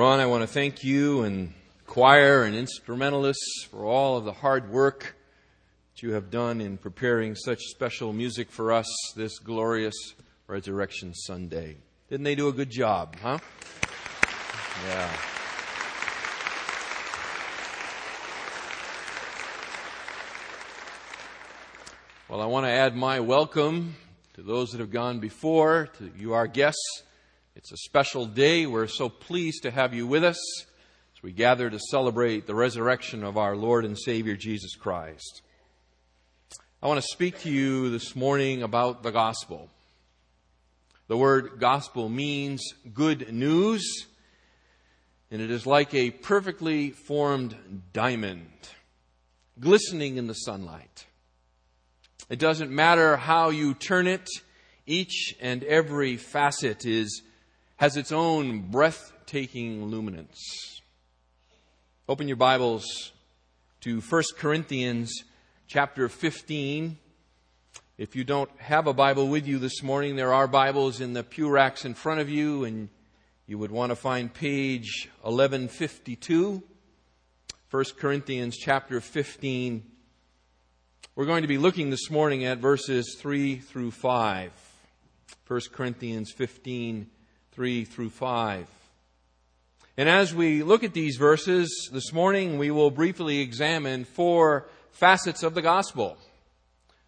[0.00, 1.52] Ron, I want to thank you and
[1.86, 5.14] choir and instrumentalists for all of the hard work
[5.92, 10.14] that you have done in preparing such special music for us this glorious
[10.46, 11.76] Resurrection Sunday.
[12.08, 13.40] Didn't they do a good job, huh?
[14.88, 15.10] Yeah.
[22.30, 23.96] Well, I want to add my welcome
[24.32, 27.02] to those that have gone before, to you, our guests.
[27.56, 28.66] It's a special day.
[28.66, 33.24] We're so pleased to have you with us as we gather to celebrate the resurrection
[33.24, 35.42] of our Lord and Savior Jesus Christ.
[36.80, 39.68] I want to speak to you this morning about the gospel.
[41.08, 42.62] The word gospel means
[42.94, 44.06] good news,
[45.32, 47.56] and it is like a perfectly formed
[47.92, 48.46] diamond
[49.58, 51.04] glistening in the sunlight.
[52.28, 54.28] It doesn't matter how you turn it,
[54.86, 57.22] each and every facet is,
[57.80, 60.82] has its own breathtaking luminance.
[62.06, 62.84] Open your Bibles
[63.80, 65.24] to 1 Corinthians
[65.66, 66.98] chapter 15.
[67.96, 71.24] If you don't have a Bible with you this morning, there are Bibles in the
[71.24, 72.90] pew racks in front of you, and
[73.46, 76.62] you would want to find page 1152.
[77.70, 79.84] 1 Corinthians chapter 15
[81.16, 84.52] we're going to be looking this morning at verses 3 through 5.
[85.46, 87.10] 1 Corinthians 15,
[87.52, 88.66] 3 through 5.
[89.96, 95.42] And as we look at these verses this morning, we will briefly examine four facets
[95.42, 96.16] of the gospel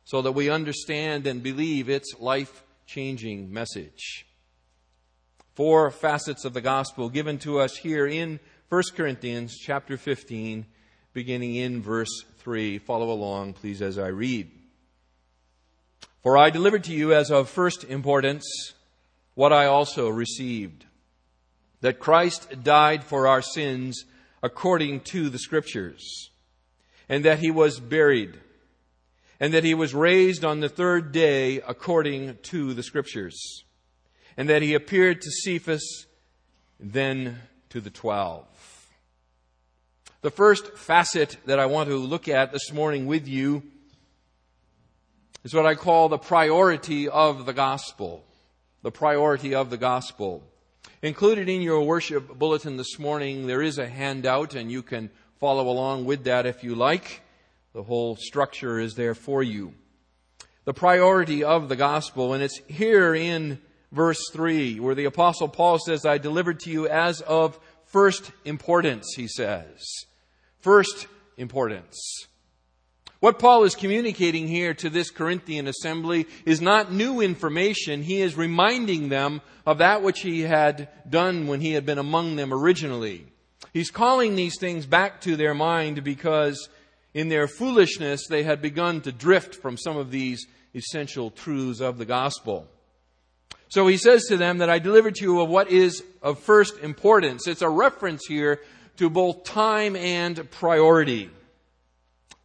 [0.04, 4.26] so that we understand and believe its life changing message.
[5.54, 10.66] Four facets of the gospel given to us here in 1 Corinthians chapter 15,
[11.12, 12.78] beginning in verse 3.
[12.78, 14.50] Follow along, please, as I read.
[16.22, 18.44] For I delivered to you as of first importance
[19.34, 20.86] what I also received
[21.80, 24.04] that Christ died for our sins
[24.42, 26.30] according to the Scriptures,
[27.08, 28.38] and that he was buried,
[29.40, 33.64] and that he was raised on the third day according to the Scriptures,
[34.36, 36.06] and that he appeared to Cephas,
[36.78, 38.46] then to the twelve.
[40.20, 43.64] The first facet that I want to look at this morning with you
[45.42, 48.24] is what I call the priority of the gospel.
[48.82, 50.42] The priority of the gospel.
[51.02, 55.68] Included in your worship bulletin this morning, there is a handout, and you can follow
[55.68, 57.22] along with that if you like.
[57.74, 59.74] The whole structure is there for you.
[60.64, 63.60] The priority of the gospel, and it's here in
[63.92, 69.14] verse 3, where the Apostle Paul says, I delivered to you as of first importance,
[69.14, 70.06] he says
[70.58, 71.06] first
[71.36, 72.26] importance.
[73.22, 78.02] What Paul is communicating here to this Corinthian assembly is not new information.
[78.02, 82.34] He is reminding them of that which he had done when he had been among
[82.34, 83.24] them originally.
[83.72, 86.68] He's calling these things back to their mind because
[87.14, 90.44] in their foolishness they had begun to drift from some of these
[90.74, 92.66] essential truths of the gospel.
[93.68, 96.76] So he says to them that I delivered to you of what is of first
[96.80, 97.46] importance.
[97.46, 98.58] It's a reference here
[98.96, 101.30] to both time and priority.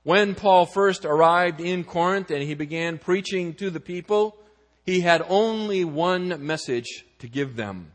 [0.07, 4.37] When Paul first arrived in Corinth and he began preaching to the people,
[4.85, 7.91] he had only one message to give them.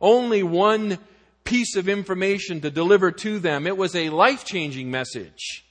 [0.00, 0.98] Only one
[1.42, 3.66] piece of information to deliver to them.
[3.66, 5.64] It was a life changing message.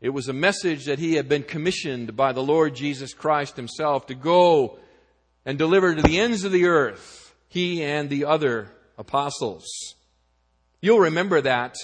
[0.00, 4.08] It was a message that he had been commissioned by the Lord Jesus Christ himself
[4.08, 4.80] to go
[5.44, 9.64] and deliver to the ends of the earth, he and the other apostles.
[10.80, 11.76] You'll remember that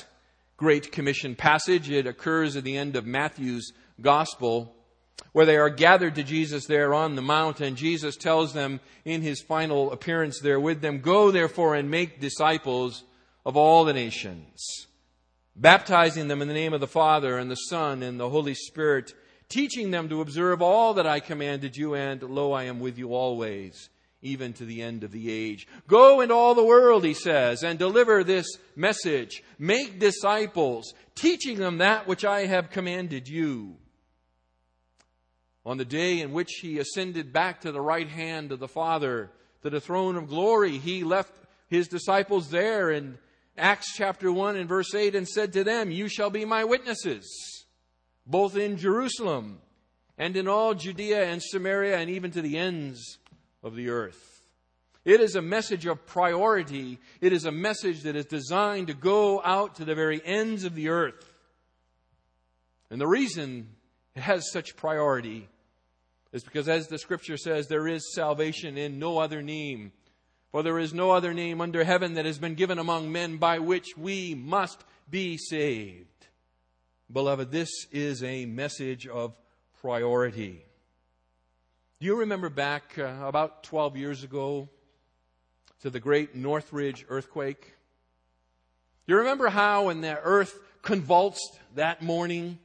[0.63, 1.91] Great Commission passage.
[1.91, 4.73] It occurs at the end of Matthew's Gospel,
[5.33, 9.23] where they are gathered to Jesus there on the mount, and Jesus tells them in
[9.23, 13.03] his final appearance there with them, Go therefore and make disciples
[13.45, 14.87] of all the nations,
[15.57, 19.15] baptizing them in the name of the Father and the Son and the Holy Spirit,
[19.49, 23.17] teaching them to observe all that I commanded you, and lo, I am with you
[23.17, 23.91] always
[24.23, 25.67] even to the end of the age.
[25.89, 28.47] Go into all the world, he says, and deliver this
[28.77, 29.43] message.
[29.59, 33.77] Make disciples, teaching them that which I have commanded you.
[35.67, 39.31] On the day in which he ascended back to the right hand of the Father,
[39.63, 41.33] to the throne of glory, he left
[41.69, 43.19] his disciples there in
[43.57, 47.65] Acts chapter 1 and verse 8 and said to them, You shall be my witnesses,
[48.27, 49.59] both in Jerusalem
[50.17, 53.19] and in all Judea and Samaria and even to the ends
[53.63, 54.41] of the earth.
[55.05, 57.01] It is a message of priority.
[57.21, 60.75] It is a message that is designed to go out to the very ends of
[60.75, 61.33] the earth.
[62.91, 63.69] And the reason
[64.15, 65.49] it has such priority
[66.33, 69.93] is because, as the scripture says, there is salvation in no other name,
[70.51, 73.59] For there is no other name under heaven that has been given among men by
[73.59, 76.07] which we must be saved.
[77.11, 79.37] Beloved, this is a message of
[79.81, 80.65] priority.
[82.03, 84.69] Do you remember back uh, about 12 years ago
[85.83, 87.75] to the great Northridge earthquake?
[89.07, 92.59] Do you remember how when the earth convulsed that morning,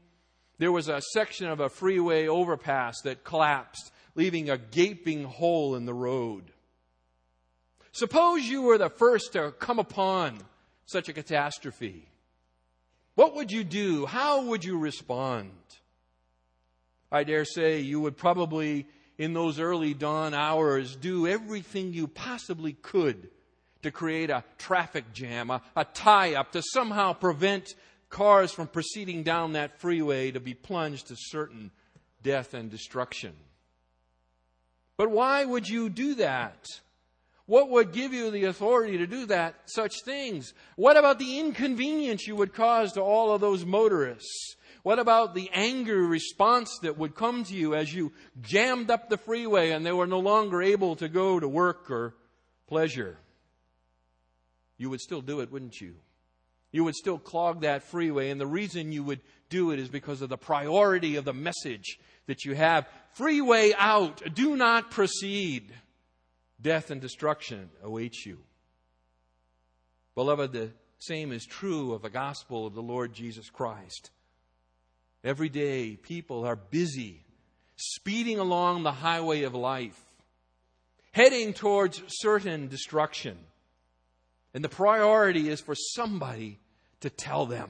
[0.57, 5.85] there was a section of a freeway overpass that collapsed, leaving a gaping hole in
[5.85, 6.51] the road?
[7.91, 10.39] Suppose you were the first to come upon
[10.87, 12.09] such a catastrophe.
[13.13, 14.07] What would you do?
[14.07, 15.51] How would you respond?
[17.11, 18.87] I dare say you would probably,
[19.17, 23.29] in those early dawn hours, do everything you possibly could
[23.83, 27.73] to create a traffic jam, a, a tie up to somehow prevent
[28.09, 31.71] cars from proceeding down that freeway to be plunged to certain
[32.23, 33.33] death and destruction.
[34.97, 36.65] But why would you do that?
[37.45, 40.53] What would give you the authority to do that, such things?
[40.75, 44.55] What about the inconvenience you would cause to all of those motorists?
[44.87, 49.17] What about the angry response that would come to you as you jammed up the
[49.17, 52.15] freeway and they were no longer able to go to work or
[52.67, 53.17] pleasure?
[54.77, 55.95] You would still do it, wouldn't you?
[56.71, 59.19] You would still clog that freeway, and the reason you would
[59.49, 62.87] do it is because of the priority of the message that you have.
[63.11, 65.73] Freeway out, do not proceed
[66.61, 68.37] death and destruction awaits you.
[70.15, 74.11] Beloved, the same is true of the gospel of the Lord Jesus Christ.
[75.23, 77.23] Every day, people are busy
[77.75, 79.99] speeding along the highway of life,
[81.11, 83.37] heading towards certain destruction.
[84.53, 86.59] And the priority is for somebody
[87.01, 87.69] to tell them.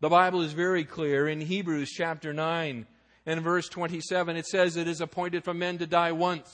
[0.00, 2.86] The Bible is very clear in Hebrews chapter 9
[3.24, 4.36] and verse 27.
[4.36, 6.52] It says, It is appointed for men to die once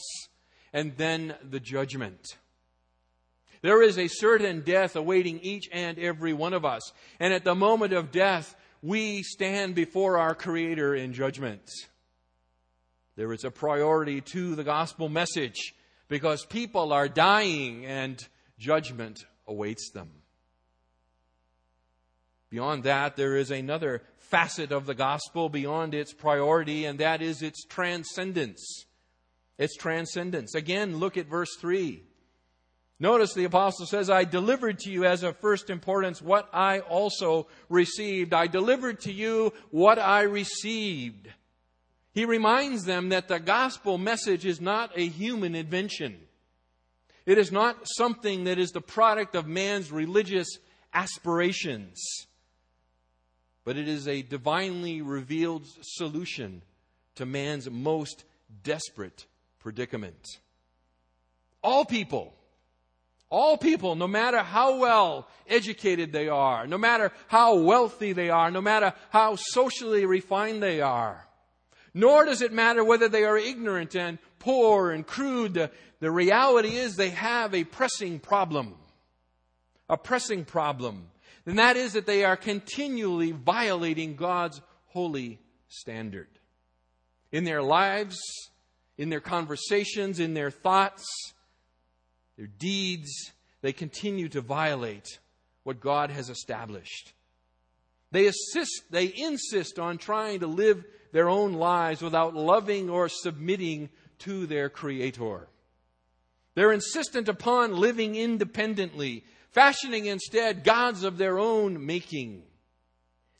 [0.72, 2.36] and then the judgment.
[3.62, 6.92] There is a certain death awaiting each and every one of us.
[7.18, 11.68] And at the moment of death, we stand before our Creator in judgment.
[13.16, 15.74] There is a priority to the gospel message
[16.08, 18.24] because people are dying and
[18.58, 20.10] judgment awaits them.
[22.50, 27.42] Beyond that, there is another facet of the gospel beyond its priority, and that is
[27.42, 28.86] its transcendence.
[29.58, 30.54] It's transcendence.
[30.54, 32.02] Again, look at verse 3.
[33.00, 37.46] Notice the apostle says, I delivered to you as of first importance what I also
[37.68, 38.34] received.
[38.34, 41.28] I delivered to you what I received.
[42.12, 46.18] He reminds them that the gospel message is not a human invention.
[47.24, 50.48] It is not something that is the product of man's religious
[50.92, 52.26] aspirations,
[53.64, 56.62] but it is a divinely revealed solution
[57.14, 58.24] to man's most
[58.64, 59.26] desperate
[59.60, 60.38] predicament.
[61.62, 62.34] All people,
[63.30, 68.50] all people, no matter how well educated they are, no matter how wealthy they are,
[68.50, 71.26] no matter how socially refined they are,
[71.92, 75.54] nor does it matter whether they are ignorant and poor and crude.
[75.54, 75.70] The,
[76.00, 78.74] the reality is they have a pressing problem.
[79.90, 81.08] A pressing problem.
[81.44, 86.28] And that is that they are continually violating God's holy standard.
[87.32, 88.18] In their lives,
[88.96, 91.04] in their conversations, in their thoughts,
[92.38, 95.18] their deeds, they continue to violate
[95.64, 97.12] what God has established.
[98.12, 103.90] They assist, they insist on trying to live their own lives without loving or submitting
[104.20, 105.48] to their Creator.
[106.54, 112.44] They're insistent upon living independently, fashioning instead gods of their own making,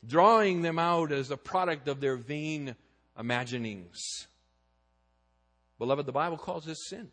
[0.07, 2.75] drawing them out as a product of their vain
[3.19, 4.27] imaginings.
[5.79, 7.11] Beloved, the Bible calls this sin.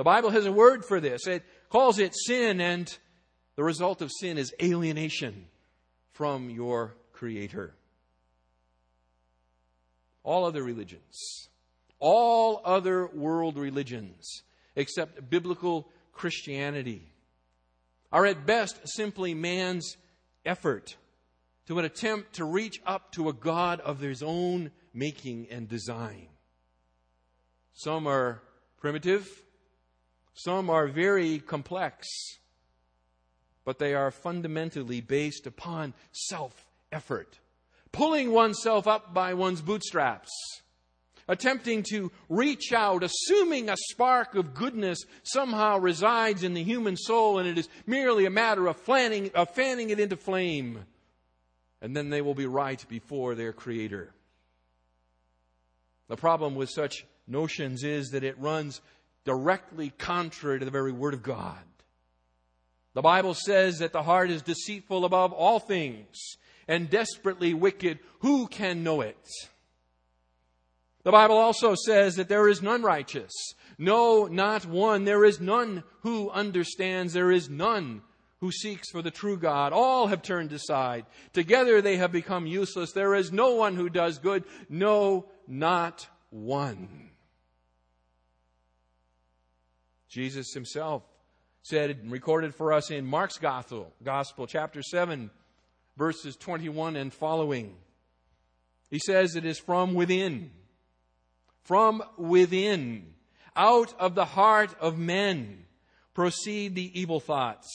[0.00, 1.26] The Bible has a word for this.
[1.26, 2.90] It calls it sin, and
[3.56, 5.44] the result of sin is alienation
[6.12, 7.74] from your Creator.
[10.22, 11.50] All other religions,
[11.98, 14.42] all other world religions,
[14.74, 17.12] except biblical Christianity,
[18.10, 19.98] are at best simply man's
[20.46, 20.96] effort
[21.66, 26.28] to an attempt to reach up to a God of his own making and design.
[27.74, 28.40] Some are
[28.78, 29.42] primitive.
[30.34, 32.06] Some are very complex.
[33.64, 37.38] But they are fundamentally based upon self effort.
[37.92, 40.30] Pulling oneself up by one's bootstraps.
[41.28, 47.38] Attempting to reach out, assuming a spark of goodness somehow resides in the human soul
[47.38, 50.80] and it is merely a matter of, fanning, of fanning it into flame.
[51.80, 54.12] And then they will be right before their Creator.
[56.08, 58.80] The problem with such notions is that it runs
[59.24, 61.58] directly contrary to the very Word of God.
[62.94, 66.36] The Bible says that the heart is deceitful above all things
[66.66, 67.98] and desperately wicked.
[68.20, 69.16] Who can know it?
[71.02, 73.32] The Bible also says that there is none righteous.
[73.78, 75.04] No, not one.
[75.04, 77.12] There is none who understands.
[77.12, 78.02] There is none
[78.40, 79.72] who seeks for the true God.
[79.72, 81.06] All have turned aside.
[81.32, 82.92] Together they have become useless.
[82.92, 84.44] There is no one who does good.
[84.68, 87.09] No, not one.
[90.10, 91.04] Jesus himself
[91.62, 95.30] said and recorded for us in Mark's Gospel, Gospel, chapter 7,
[95.96, 97.76] verses 21 and following.
[98.90, 100.50] He says it is from within.
[101.62, 103.14] From within.
[103.54, 105.64] Out of the heart of men
[106.12, 107.68] proceed the evil thoughts,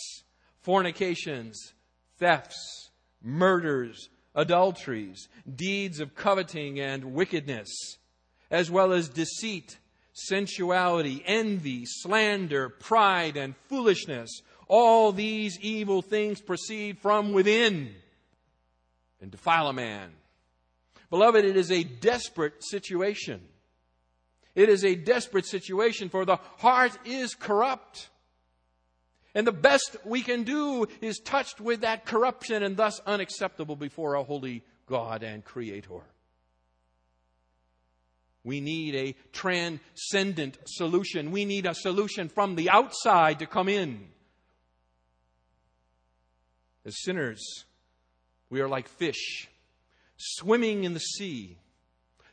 [0.61, 1.73] fornications,
[2.17, 2.89] thefts,
[3.23, 7.69] murders, adulteries, deeds of coveting and wickedness,
[8.51, 9.77] as well as deceit
[10.15, 14.41] sensuality, envy, slander, pride, and foolishness.
[14.67, 17.93] All these evil things proceed from within
[19.21, 20.11] and defile a man.
[21.09, 23.41] Beloved, it is a desperate situation.
[24.55, 28.09] It is a desperate situation, for the heart is corrupt.
[29.35, 34.15] And the best we can do is touched with that corruption and thus unacceptable before
[34.15, 36.01] a holy God and Creator.
[38.45, 41.31] We need a transcendent solution.
[41.31, 44.07] We need a solution from the outside to come in.
[46.85, 47.65] As sinners,
[48.51, 49.49] we are like fish
[50.17, 51.57] swimming in the sea,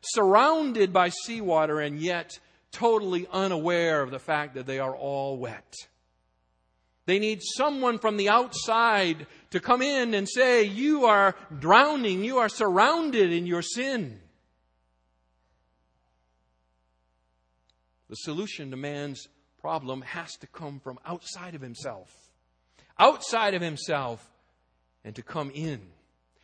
[0.03, 2.39] surrounded by seawater, and yet
[2.73, 5.75] totally unaware of the fact that they are all wet.
[7.07, 12.39] They need someone from the outside to come in and say, You are drowning, you
[12.39, 14.21] are surrounded in your sin.
[18.13, 19.27] The solution to man's
[19.59, 22.15] problem has to come from outside of himself.
[22.99, 24.23] Outside of himself
[25.03, 25.81] and to come in.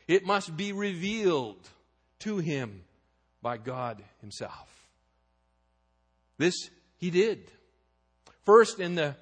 [0.06, 1.68] It must be revealed
[2.20, 2.84] to him
[3.42, 4.88] by God himself.
[6.38, 6.54] This
[6.96, 7.50] he did.
[8.46, 9.14] First in the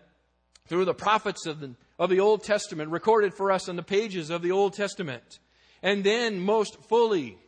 [0.69, 4.31] through the prophets of the, of the Old Testament recorded for us in the pages
[4.31, 5.41] of the Old Testament.
[5.83, 7.39] And then most fully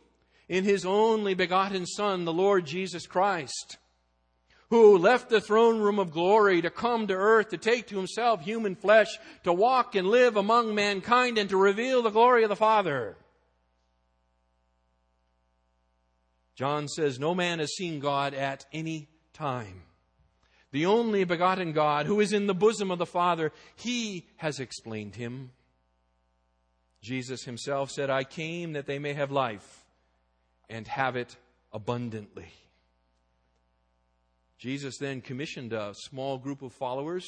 [0.49, 3.77] in his only begotten son, the Lord Jesus Christ
[4.69, 8.41] who left the throne room of glory to come to earth, to take to himself
[8.41, 9.07] human flesh,
[9.43, 13.17] to walk and live among mankind, and to reveal the glory of the Father.
[16.55, 19.83] John says, No man has seen God at any time.
[20.71, 25.15] The only begotten God, who is in the bosom of the Father, he has explained
[25.15, 25.51] him.
[27.01, 29.85] Jesus himself said, I came that they may have life
[30.69, 31.35] and have it
[31.73, 32.51] abundantly.
[34.59, 37.25] Jesus then commissioned a small group of followers,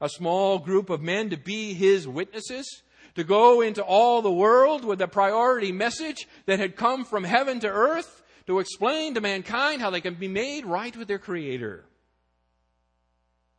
[0.00, 2.82] a small group of men to be his witnesses,
[3.14, 7.60] to go into all the world with a priority message that had come from heaven
[7.60, 11.84] to earth to explain to mankind how they can be made right with their Creator.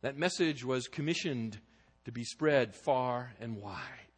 [0.02, 1.58] That message was commissioned
[2.04, 4.15] to be spread far and wide.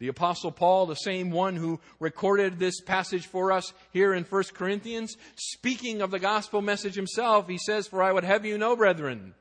[0.00, 4.42] The apostle Paul, the same one who recorded this passage for us here in 1
[4.54, 8.74] Corinthians, speaking of the gospel message himself, he says, For I would have you know,
[8.74, 9.34] brethren,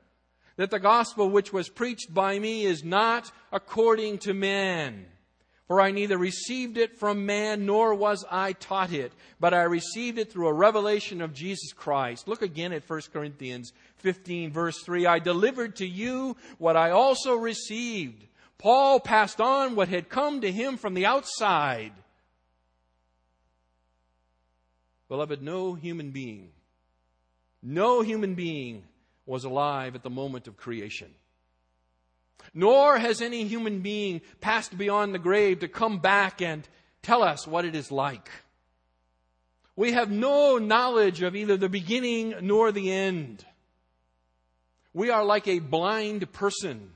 [0.58, 5.08] that the gospel which was preached by me is not according to man.
[5.68, 10.20] For I neither received it from man nor was I taught it, but I received
[10.20, 12.28] it through a revelation of Jesus Christ.
[12.28, 15.08] Look again at 1 Corinthians 15 verse 3.
[15.08, 20.52] I delivered to you what I also received Paul passed on what had come to
[20.52, 21.92] him from the outside.
[25.10, 26.50] Beloved, no human being,
[27.62, 28.84] no human being
[29.26, 31.14] was alive at the moment of creation.
[32.54, 36.68] Nor has any human being passed beyond the grave to come back and
[37.02, 38.30] tell us what it is like.
[39.76, 43.46] We have no knowledge of either the beginning nor the end.
[44.94, 46.92] We are like a blind person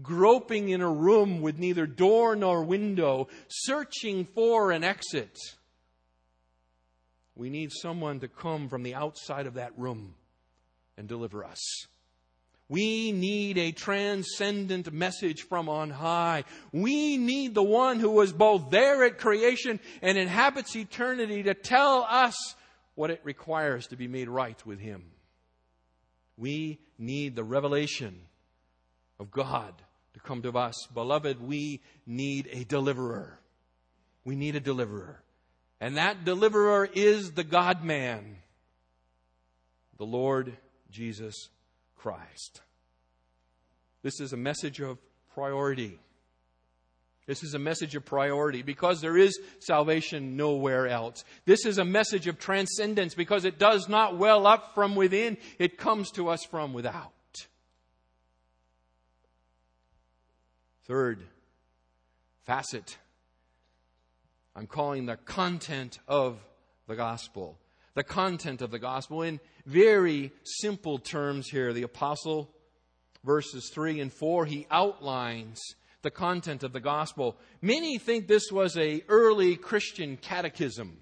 [0.00, 5.36] groping in a room with neither door nor window, searching for an exit.
[7.34, 10.14] We need someone to come from the outside of that room
[10.96, 11.86] and deliver us.
[12.68, 16.44] We need a transcendent message from on high.
[16.72, 22.06] We need the one who was both there at creation and inhabits eternity to tell
[22.08, 22.54] us
[22.94, 25.04] what it requires to be made right with Him.
[26.38, 28.18] We need the revelation
[29.22, 29.72] of God
[30.14, 30.74] to come to us.
[30.92, 33.38] Beloved, we need a deliverer.
[34.24, 35.22] We need a deliverer.
[35.80, 38.36] And that deliverer is the God man,
[39.96, 40.52] the Lord
[40.90, 41.48] Jesus
[41.96, 42.60] Christ.
[44.02, 44.98] This is a message of
[45.34, 45.98] priority.
[47.26, 51.24] This is a message of priority because there is salvation nowhere else.
[51.46, 55.78] This is a message of transcendence because it does not well up from within, it
[55.78, 57.12] comes to us from without.
[60.86, 61.22] Third
[62.44, 62.98] facet,
[64.56, 66.38] I'm calling the content of
[66.88, 67.58] the gospel.
[67.94, 69.22] The content of the gospel.
[69.22, 72.50] In very simple terms here, the apostle,
[73.24, 75.60] verses 3 and 4, he outlines
[76.02, 77.36] the content of the gospel.
[77.60, 80.98] Many think this was a early Christian catechism,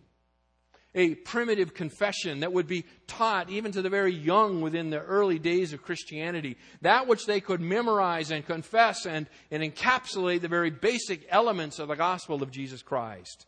[0.95, 5.39] a primitive confession that would be taught even to the very young within the early
[5.39, 6.57] days of Christianity.
[6.83, 11.89] That which they could memorize and confess and, and encapsulate the very basic elements of
[11.89, 13.47] the gospel of Jesus Christ.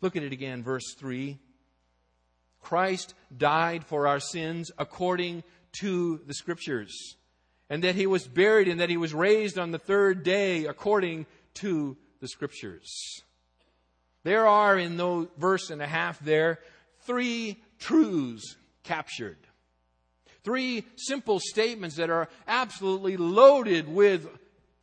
[0.00, 1.38] Look at it again, verse 3.
[2.60, 5.44] Christ died for our sins according
[5.80, 7.16] to the Scriptures
[7.72, 11.24] and that he was buried and that he was raised on the third day according
[11.54, 13.22] to the scriptures.
[14.24, 16.58] There are in the verse and a half there
[17.04, 19.38] three truths captured.
[20.44, 24.26] Three simple statements that are absolutely loaded with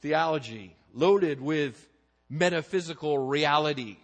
[0.01, 1.89] theology, loaded with
[2.29, 3.97] metaphysical reality.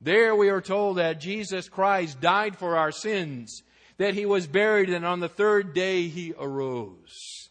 [0.00, 3.62] There we are told that Jesus Christ died for our sins,
[3.96, 7.48] that he was buried, and on the third day he arose.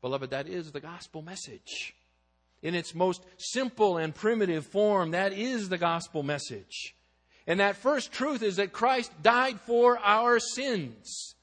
[0.00, 1.94] Beloved, that is the gospel message.
[2.62, 6.94] In its most simple and primitive form, that is the gospel message.
[7.46, 11.34] And that first truth is that Christ died for our sins.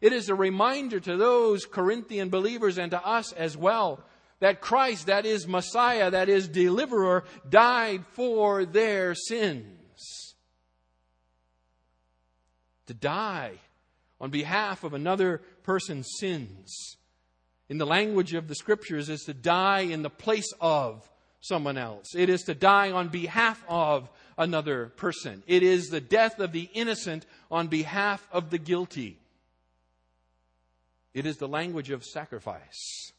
[0.00, 4.02] It is a reminder to those Corinthian believers and to us as well
[4.40, 10.36] that Christ, that is Messiah, that is deliverer, died for their sins.
[12.86, 13.54] To die
[14.20, 16.96] on behalf of another person's sins
[17.68, 21.06] in the language of the scriptures, is to die in the place of
[21.40, 22.14] someone else.
[22.14, 25.42] It is to die on behalf of another person.
[25.46, 29.18] It is the death of the innocent on behalf of the guilty.
[31.14, 33.12] It is the language of sacrifice.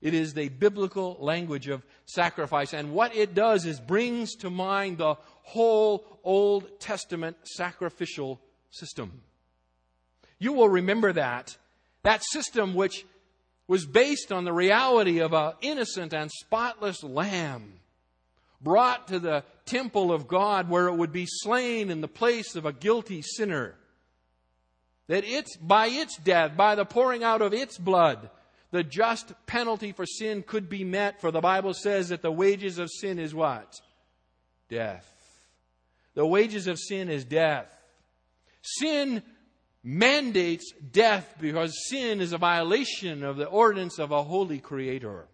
[0.00, 2.74] It is the biblical language of sacrifice.
[2.74, 9.22] And what it does is brings to mind the whole Old Testament sacrificial system.
[10.38, 11.56] You will remember that.
[12.02, 13.06] That system which
[13.66, 17.80] was based on the reality of an innocent and spotless lamb
[18.60, 22.66] brought to the temple of God where it would be slain in the place of
[22.66, 23.74] a guilty sinner.
[25.06, 28.30] That it's by its death, by the pouring out of its blood,
[28.70, 32.78] the just penalty for sin could be met, for the Bible says that the wages
[32.78, 33.80] of sin is what?
[34.68, 35.08] Death.
[36.14, 37.66] The wages of sin is death.
[38.62, 39.22] Sin
[39.84, 45.28] mandates death because sin is a violation of the ordinance of a holy creator.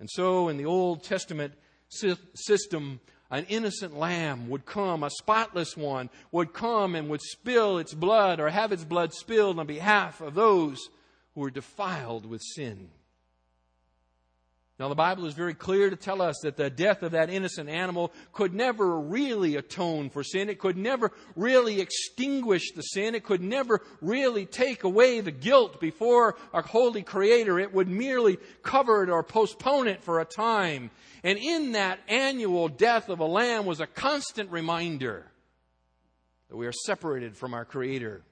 [0.00, 1.52] And so in the Old Testament
[1.88, 7.92] system, an innocent lamb would come, a spotless one would come and would spill its
[7.92, 10.88] blood or have its blood spilled on behalf of those
[11.34, 12.88] who were defiled with sin.
[14.76, 17.68] Now, the Bible is very clear to tell us that the death of that innocent
[17.68, 20.48] animal could never really atone for sin.
[20.48, 23.14] It could never really extinguish the sin.
[23.14, 27.60] It could never really take away the guilt before a holy creator.
[27.60, 30.90] It would merely cover it or postpone it for a time.
[31.22, 35.30] And in that annual death of a lamb was a constant reminder
[36.50, 38.24] that we are separated from our creator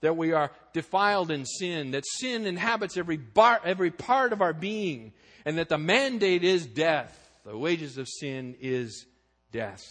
[0.00, 4.52] that we are defiled in sin, that sin inhabits every, bar, every part of our
[4.52, 5.12] being,
[5.46, 7.40] and that the mandate is death.
[7.44, 9.06] The wages of sin is
[9.52, 9.84] death.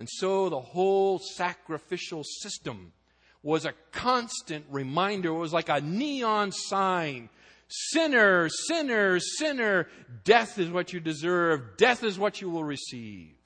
[0.00, 2.92] And so the whole sacrificial system
[3.44, 5.28] was a constant reminder.
[5.28, 7.28] It was like a neon sign.
[7.68, 9.88] Sinner, sinner, sinner,
[10.24, 11.76] death is what you deserve.
[11.76, 13.36] Death is what you will receive.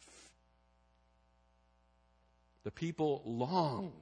[2.65, 3.93] The people longed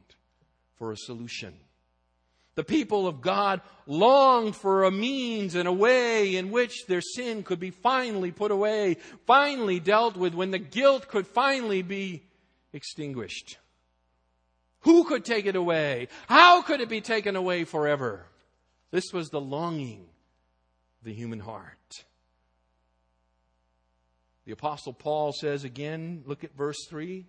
[0.76, 1.54] for a solution.
[2.55, 7.43] The people of God longed for a means and a way in which their sin
[7.43, 12.23] could be finally put away, finally dealt with, when the guilt could finally be
[12.73, 13.59] extinguished.
[14.81, 16.09] Who could take it away?
[16.29, 18.27] How could it be taken away forever?
[18.90, 20.07] This was the longing
[21.01, 22.05] of the human heart.
[24.45, 27.27] The Apostle Paul says again, look at verse 3.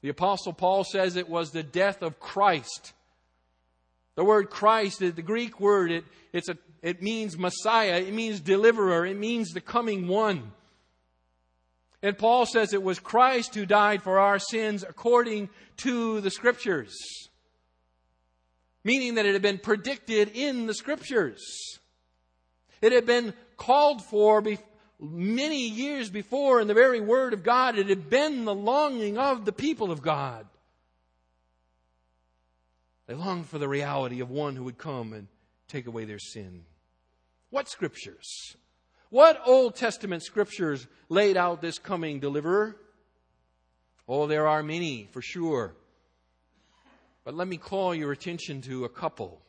[0.00, 2.94] The Apostle Paul says it was the death of Christ
[4.16, 9.06] the word Christ, the Greek word, it, it's a, it means Messiah, it means deliverer,
[9.06, 10.52] it means the coming one.
[12.02, 15.48] And Paul says it was Christ who died for our sins according
[15.78, 16.94] to the Scriptures.
[18.86, 21.80] meaning that it had been predicted in the scriptures.
[22.80, 24.40] It had been called for
[25.00, 27.76] many years before in the very Word of God.
[27.76, 30.46] It had been the longing of the people of God.
[33.06, 35.28] They longed for the reality of one who would come and
[35.68, 36.64] take away their sin.
[37.50, 38.56] What scriptures?
[39.10, 42.76] What Old Testament scriptures laid out this coming deliverer?
[44.08, 45.74] Oh, there are many, for sure.
[47.24, 49.40] But let me call your attention to a couple.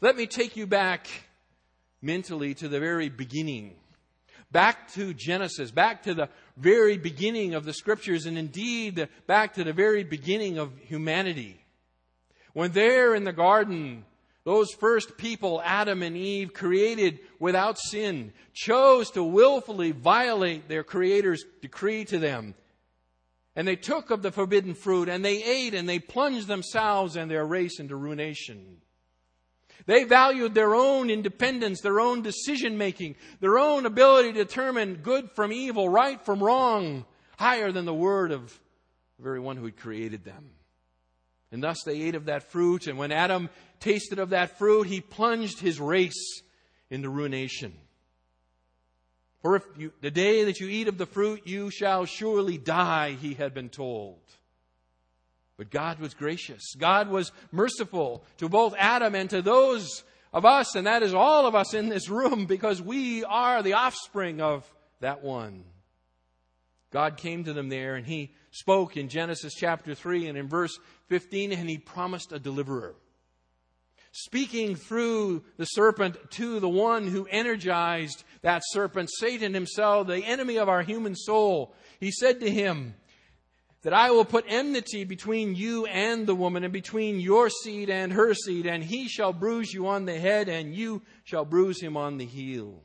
[0.00, 1.08] Let me take you back
[2.00, 3.74] mentally to the very beginning.
[4.50, 9.64] Back to Genesis, back to the very beginning of the scriptures, and indeed back to
[9.64, 11.64] the very beginning of humanity.
[12.52, 14.04] When there in the garden,
[14.44, 21.44] those first people, Adam and Eve, created without sin, chose to willfully violate their Creator's
[21.60, 22.54] decree to them.
[23.54, 27.30] And they took of the forbidden fruit and they ate and they plunged themselves and
[27.30, 28.78] their race into ruination.
[29.86, 35.30] They valued their own independence, their own decision making, their own ability to determine good
[35.32, 37.04] from evil, right from wrong,
[37.38, 38.58] higher than the word of
[39.16, 40.50] the very one who had created them.
[41.50, 42.86] And thus they ate of that fruit.
[42.86, 43.48] And when Adam
[43.80, 46.42] tasted of that fruit, he plunged his race
[46.90, 47.72] into ruination.
[49.42, 53.12] For if you, the day that you eat of the fruit, you shall surely die,
[53.12, 54.18] he had been told.
[55.56, 56.74] But God was gracious.
[56.76, 61.46] God was merciful to both Adam and to those of us, and that is all
[61.46, 65.64] of us in this room, because we are the offspring of that one.
[66.90, 70.78] God came to them there and he spoke in Genesis chapter 3 and in verse
[71.08, 72.94] 15, and he promised a deliverer.
[74.12, 80.56] Speaking through the serpent to the one who energized that serpent, Satan himself, the enemy
[80.56, 82.94] of our human soul, he said to him,
[83.82, 88.12] that I will put enmity between you and the woman, and between your seed and
[88.12, 91.96] her seed, and he shall bruise you on the head, and you shall bruise him
[91.96, 92.82] on the heel.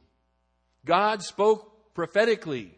[0.85, 2.77] God spoke prophetically.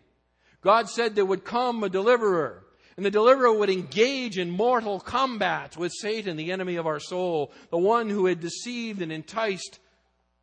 [0.62, 2.65] God said there would come a deliverer.
[2.98, 7.52] And the deliverer would engage in mortal combat with Satan, the enemy of our soul,
[7.70, 9.80] the one who had deceived and enticed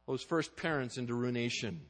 [0.06, 1.80] those first parents into ruination.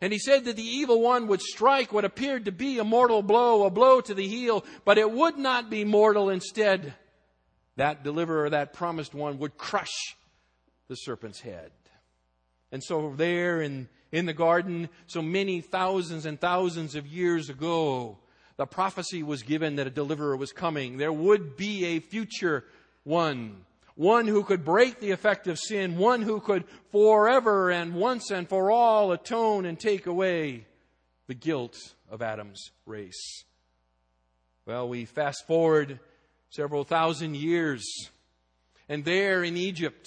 [0.00, 3.22] And he said that the evil one would strike what appeared to be a mortal
[3.22, 6.30] blow, a blow to the heel, but it would not be mortal.
[6.30, 6.94] Instead,
[7.76, 10.16] that deliverer, that promised one, would crush
[10.88, 11.72] the serpent's head.
[12.72, 18.18] And so there in, in the garden, so many thousands and thousands of years ago,
[18.56, 20.96] the prophecy was given that a deliverer was coming.
[20.96, 22.64] There would be a future
[23.04, 23.64] one.
[23.94, 25.96] One who could break the effect of sin.
[25.98, 30.66] One who could forever and once and for all atone and take away
[31.26, 31.76] the guilt
[32.10, 33.44] of Adam's race.
[34.64, 36.00] Well, we fast forward
[36.50, 37.84] several thousand years,
[38.88, 40.06] and there in Egypt,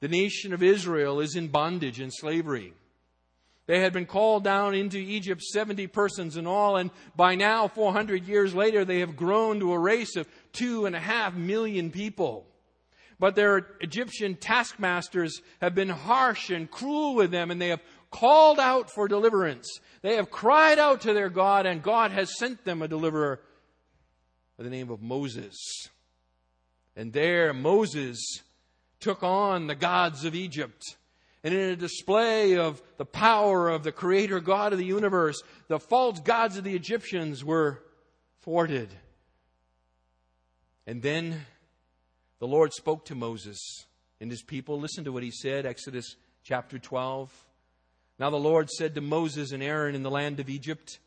[0.00, 2.72] the nation of Israel is in bondage and slavery.
[3.68, 8.26] They had been called down into Egypt, 70 persons in all, and by now, 400
[8.26, 12.46] years later, they have grown to a race of two and a half million people.
[13.20, 18.58] But their Egyptian taskmasters have been harsh and cruel with them, and they have called
[18.58, 19.80] out for deliverance.
[20.00, 23.38] They have cried out to their God, and God has sent them a deliverer
[24.56, 25.58] by the name of Moses.
[26.96, 28.40] And there, Moses
[28.98, 30.96] took on the gods of Egypt
[31.44, 35.78] and in a display of the power of the Creator God of the universe, the
[35.78, 37.82] false gods of the Egyptians were
[38.42, 38.88] thwarted.
[40.86, 41.46] And then
[42.38, 43.58] the Lord spoke to Moses
[44.20, 44.80] and his people.
[44.80, 47.32] Listen to what he said, Exodus chapter 12.
[48.18, 50.98] Now the Lord said to Moses and Aaron in the land of Egypt,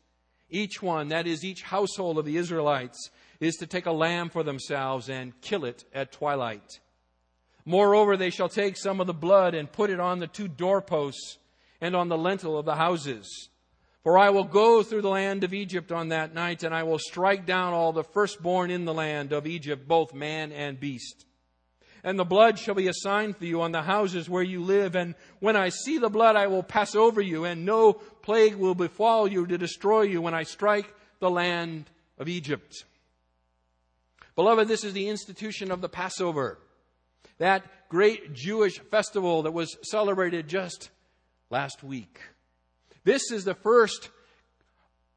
[0.48, 4.42] each one, that is, each household of the Israelites, is to take a lamb for
[4.42, 6.80] themselves and kill it at twilight.
[7.64, 11.38] Moreover, they shall take some of the blood and put it on the two doorposts
[11.80, 13.48] and on the lintel of the houses.
[14.02, 16.98] For I will go through the land of Egypt on that night, and I will
[16.98, 21.24] strike down all the firstborn in the land of Egypt, both man and beast.
[22.02, 24.96] And the blood shall be a sign for you on the houses where you live.
[24.96, 28.74] And when I see the blood, I will pass over you, and no plague will
[28.74, 32.84] befall you to destroy you when I strike the land of Egypt.
[34.34, 36.58] Beloved, this is the institution of the Passover
[37.42, 40.90] that great Jewish festival that was celebrated just
[41.50, 42.20] last week.
[43.02, 44.10] This is the first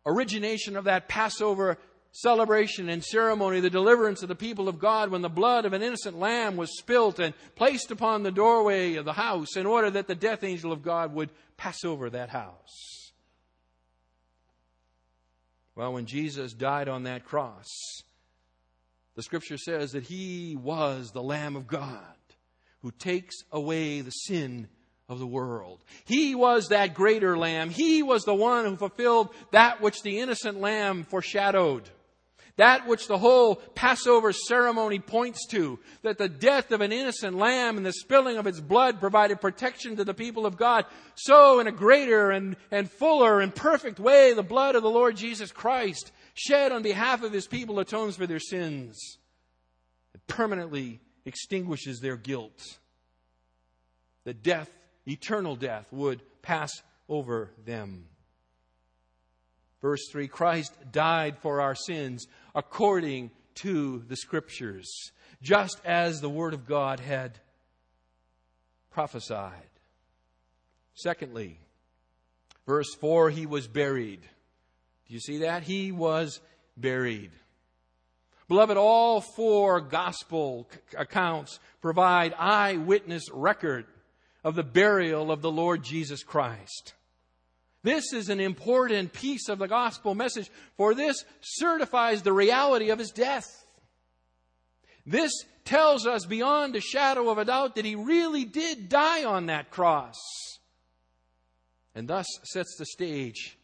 [0.08, 1.78] origination of that Passover
[2.12, 5.84] celebration and ceremony, the deliverance of the people of God when the blood of an
[5.84, 10.08] innocent lamb was spilt and placed upon the doorway of the house in order that
[10.08, 13.12] the death angel of God would pass over that house.
[15.76, 17.68] Well, when Jesus died on that cross,
[19.14, 22.15] the scripture says that he was the Lamb of God
[22.86, 24.68] who takes away the sin
[25.10, 25.84] of the world.
[26.06, 27.72] He was that greater lamb.
[27.72, 31.90] He was the one who fulfilled that which the innocent lamb foreshadowed.
[32.58, 37.78] That which the whole Passover ceremony points to, that the death of an innocent lamb
[37.78, 40.86] and the spilling of its blood provided protection to the people of God.
[41.16, 45.18] So in a greater and, and fuller and perfect way, the blood of the Lord
[45.18, 49.18] Jesus Christ shed on behalf of his people atones for their sins.
[50.14, 52.78] It permanently extinguishes their guilt.
[54.24, 54.70] The death,
[55.08, 56.72] eternal death, would pass
[57.10, 58.06] over them.
[59.82, 65.12] Verse 3 Christ died for our sins according to the Scriptures,
[65.42, 67.40] just as the Word of God had
[68.92, 69.70] prophesied.
[70.96, 71.60] Secondly,
[72.66, 74.22] verse 4 He was buried.
[75.08, 75.64] Do you see that?
[75.64, 76.40] He was
[76.76, 77.32] buried.
[78.48, 83.86] Beloved, all four gospel accounts provide eyewitness record
[84.44, 86.94] of the burial of the Lord Jesus Christ.
[87.82, 93.00] This is an important piece of the gospel message, for this certifies the reality of
[93.00, 93.66] his death.
[95.06, 95.32] This
[95.66, 99.72] tells us beyond a shadow of a doubt that he really did die on that
[99.72, 100.16] cross,
[101.94, 103.58] and thus sets the stage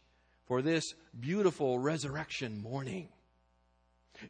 [0.46, 0.84] for this
[1.18, 3.08] beautiful resurrection morning.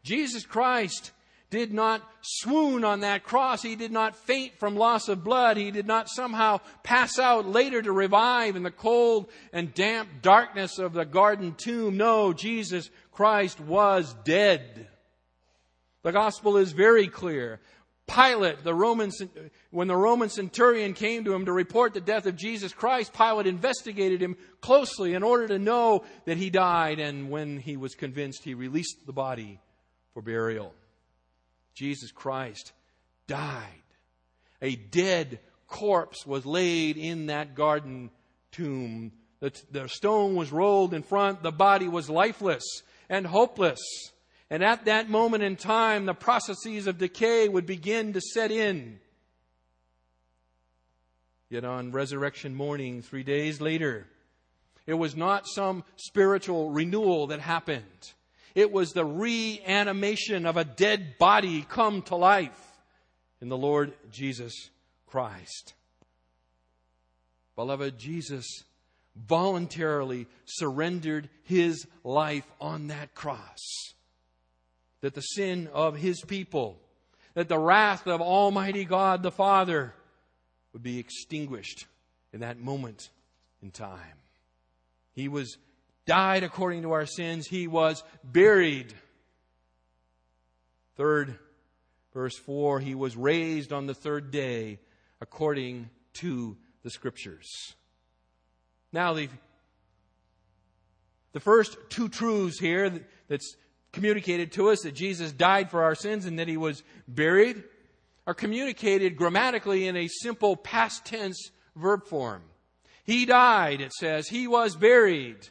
[0.02, 1.12] Jesus Christ
[1.52, 3.62] did not swoon on that cross.
[3.62, 5.58] He did not faint from loss of blood.
[5.58, 10.78] He did not somehow pass out later to revive in the cold and damp darkness
[10.78, 11.98] of the garden tomb.
[11.98, 14.88] No, Jesus Christ was dead.
[16.02, 17.60] The gospel is very clear.
[18.06, 19.10] Pilate, the Roman,
[19.70, 23.46] when the Roman centurion came to him to report the death of Jesus Christ, Pilate
[23.46, 28.42] investigated him closely in order to know that he died, and when he was convinced,
[28.42, 29.60] he released the body
[30.14, 30.74] for burial.
[31.74, 32.72] Jesus Christ
[33.26, 33.66] died.
[34.60, 38.10] A dead corpse was laid in that garden
[38.52, 39.12] tomb.
[39.40, 41.42] The, the stone was rolled in front.
[41.42, 42.62] The body was lifeless
[43.08, 43.80] and hopeless.
[44.50, 49.00] And at that moment in time, the processes of decay would begin to set in.
[51.48, 54.06] Yet on resurrection morning, three days later,
[54.86, 58.12] it was not some spiritual renewal that happened.
[58.54, 62.78] It was the reanimation of a dead body come to life
[63.40, 64.70] in the Lord Jesus
[65.06, 65.74] Christ.
[67.56, 68.64] Beloved, Jesus
[69.14, 73.92] voluntarily surrendered his life on that cross.
[75.00, 76.78] That the sin of his people,
[77.34, 79.94] that the wrath of Almighty God the Father
[80.72, 81.86] would be extinguished
[82.32, 83.10] in that moment
[83.62, 83.98] in time.
[85.14, 85.58] He was
[86.06, 87.46] died according to our sins.
[87.46, 88.94] He was buried.
[90.96, 91.38] Third,
[92.12, 94.78] verse 4, he was raised on the third day
[95.20, 97.74] according to the scriptures.
[98.92, 99.28] Now, the,
[101.32, 103.56] the first two truths here that's
[103.92, 107.62] communicated to us that Jesus died for our sins and that he was buried
[108.26, 112.42] are communicated grammatically in a simple past tense verb form.
[113.04, 114.28] He died, it says.
[114.28, 115.48] He was buried.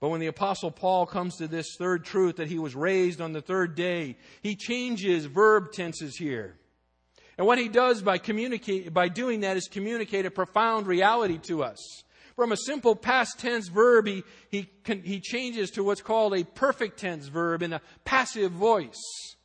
[0.00, 3.32] But when the apostle Paul comes to this third truth that he was raised on
[3.32, 6.56] the third day, he changes verb tenses here.
[7.36, 11.62] And what he does by communicate, by doing that is communicate a profound reality to
[11.62, 12.02] us.
[12.34, 16.98] From a simple past tense verb, he, he, he changes to what's called a perfect
[16.98, 19.36] tense verb in a passive voice.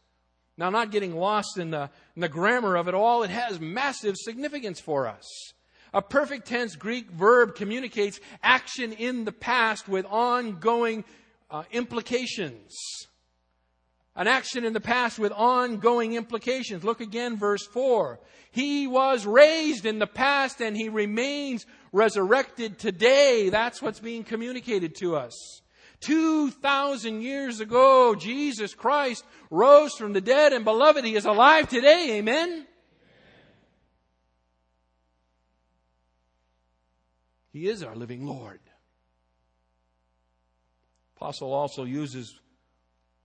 [0.58, 4.16] Now, not getting lost in the, in the grammar of it all, it has massive
[4.16, 5.54] significance for us.
[5.96, 11.06] A perfect tense Greek verb communicates action in the past with ongoing
[11.50, 12.76] uh, implications.
[14.14, 16.84] An action in the past with ongoing implications.
[16.84, 18.20] Look again, verse 4.
[18.52, 23.48] He was raised in the past and he remains resurrected today.
[23.50, 25.62] That's what's being communicated to us.
[26.02, 32.18] 2,000 years ago, Jesus Christ rose from the dead and beloved, He is alive today.
[32.18, 32.68] Amen?
[37.56, 38.60] He is our living Lord.
[41.16, 42.38] Apostle also uses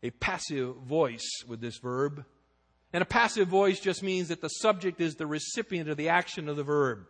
[0.04, 2.24] a passive voice with this verb.
[2.92, 6.48] And a passive voice just means that the subject is the recipient of the action
[6.48, 7.06] of the verb.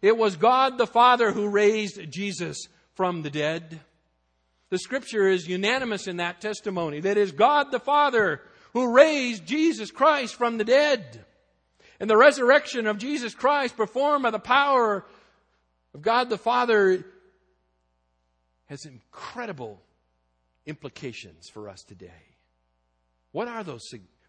[0.00, 3.78] It was God the Father who raised Jesus from the dead.
[4.70, 6.98] The scripture is unanimous in that testimony.
[6.98, 11.24] That is God the Father who raised Jesus Christ from the dead.
[12.00, 15.04] And the resurrection of Jesus Christ performed by the power
[15.94, 17.04] of God the Father
[18.66, 19.82] has incredible
[20.66, 22.10] implications for us today.
[23.32, 23.82] What are those,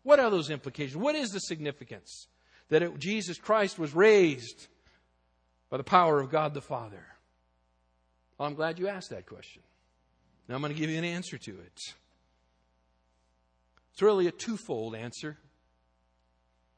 [0.04, 0.98] what are those implications?
[0.98, 2.28] What is the significance
[2.70, 4.68] that it, Jesus Christ was raised
[5.70, 7.06] by the power of God the Father?
[8.38, 9.62] Well, I'm glad you asked that question.
[10.48, 11.80] Now I'm going to give you an answer to it.
[13.94, 15.38] It's really a twofold answer.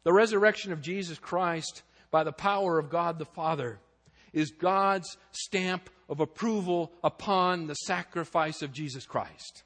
[0.03, 3.79] The resurrection of Jesus Christ by the power of God the Father
[4.35, 9.63] is God's stamp of approval upon the sacrifice of Jesus Christ.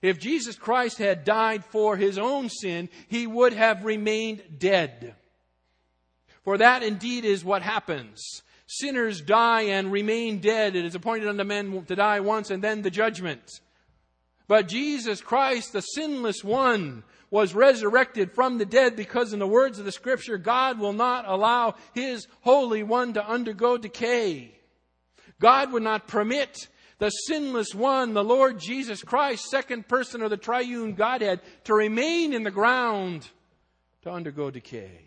[0.00, 5.14] If Jesus Christ had died for his own sin, he would have remained dead.
[6.44, 8.42] For that indeed is what happens.
[8.66, 10.76] Sinners die and remain dead.
[10.76, 13.60] It is appointed unto men to die once and then the judgment.
[14.48, 19.78] But Jesus Christ, the sinless one, was resurrected from the dead because in the words
[19.78, 24.54] of the scripture, God will not allow His Holy One to undergo decay.
[25.40, 26.68] God would not permit
[26.98, 32.34] the sinless one, the Lord Jesus Christ, second person of the triune Godhead, to remain
[32.34, 33.26] in the ground
[34.02, 35.00] to undergo decay.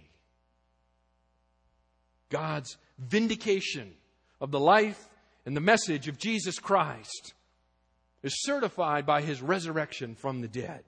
[2.30, 3.94] God's vindication
[4.42, 5.08] of the life
[5.46, 7.36] and the message of Jesus Christ
[8.24, 10.84] is certified by his resurrection from the dead.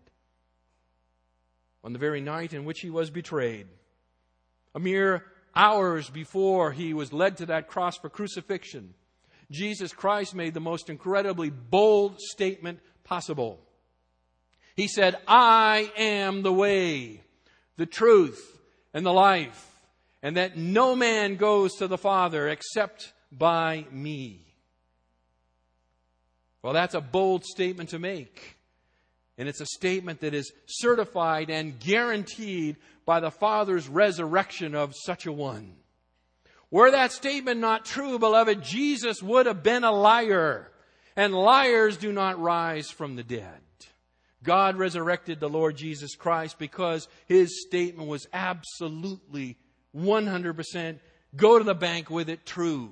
[1.84, 3.68] On the very night in which he was betrayed,
[4.76, 5.24] a mere
[5.56, 8.94] hours before he was led to that cross for crucifixion,
[9.50, 13.60] Jesus Christ made the most incredibly bold statement possible.
[14.76, 17.22] He said, I am the way,
[17.78, 18.60] the truth,
[18.94, 19.66] and the life,
[20.22, 24.42] and that no man goes to the Father except by me.
[26.62, 28.57] Well, that's a bold statement to make.
[29.38, 35.26] And it's a statement that is certified and guaranteed by the Father's resurrection of such
[35.26, 35.74] a one.
[36.70, 40.72] Were that statement not true, beloved, Jesus would have been a liar.
[41.16, 43.62] And liars do not rise from the dead.
[44.44, 49.58] God resurrected the Lord Jesus Christ because his statement was absolutely
[49.96, 51.00] 100%
[51.36, 52.92] go to the bank with it true.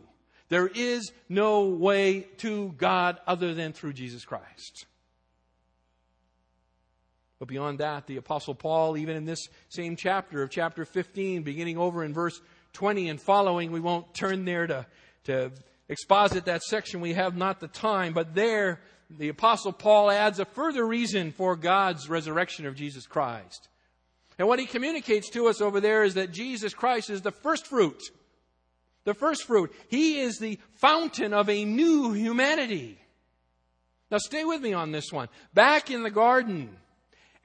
[0.49, 4.85] There is no way to God other than through Jesus Christ.
[7.39, 11.77] But beyond that, the Apostle Paul, even in this same chapter of chapter 15, beginning
[11.77, 12.39] over in verse
[12.73, 14.85] 20 and following, we won't turn there to,
[15.25, 15.51] to
[15.89, 17.01] exposit that section.
[17.01, 18.13] We have not the time.
[18.13, 23.67] But there, the Apostle Paul adds a further reason for God's resurrection of Jesus Christ.
[24.37, 27.67] And what he communicates to us over there is that Jesus Christ is the first
[27.67, 28.01] fruit.
[29.03, 29.73] The first fruit.
[29.87, 32.97] He is the fountain of a new humanity.
[34.11, 35.29] Now stay with me on this one.
[35.53, 36.75] Back in the garden,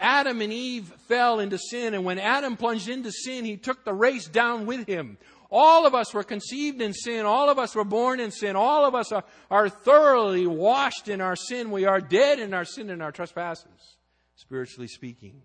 [0.01, 3.93] Adam and Eve fell into sin, and when Adam plunged into sin, he took the
[3.93, 5.19] race down with him.
[5.51, 7.27] All of us were conceived in sin.
[7.27, 8.55] All of us were born in sin.
[8.55, 11.73] All of us are, are thoroughly washed in our sin.
[11.73, 13.97] We are dead in our sin and our trespasses,
[14.37, 15.43] spiritually speaking.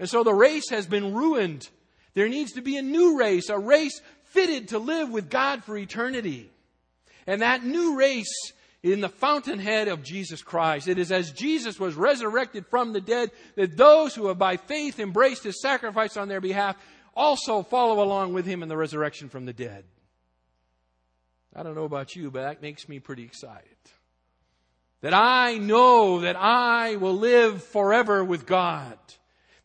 [0.00, 1.68] And so the race has been ruined.
[2.14, 5.76] There needs to be a new race, a race fitted to live with God for
[5.76, 6.50] eternity.
[7.26, 8.52] And that new race
[8.82, 10.88] in the fountainhead of Jesus Christ.
[10.88, 15.00] It is as Jesus was resurrected from the dead that those who have by faith
[15.00, 16.76] embraced his sacrifice on their behalf
[17.14, 19.84] also follow along with him in the resurrection from the dead.
[21.54, 23.64] I don't know about you, but that makes me pretty excited.
[25.00, 28.98] That I know that I will live forever with God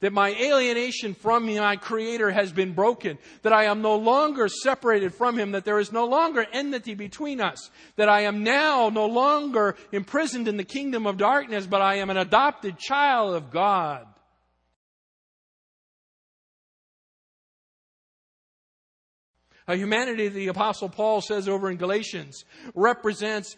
[0.03, 5.15] that my alienation from my Creator has been broken, that I am no longer separated
[5.15, 9.05] from Him, that there is no longer enmity between us, that I am now no
[9.05, 14.05] longer imprisoned in the kingdom of darkness, but I am an adopted child of God.
[19.69, 22.43] A humanity, the Apostle Paul says over in Galatians,
[22.75, 23.55] represents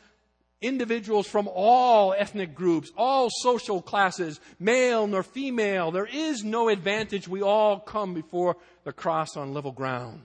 [0.65, 5.91] individuals from all ethnic groups, all social classes, male nor female.
[5.91, 7.27] There is no advantage.
[7.27, 10.21] We all come before the cross on level ground.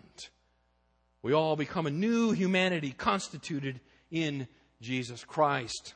[1.23, 4.49] We all become a new humanity constituted in
[4.81, 5.95] Jesus Christ.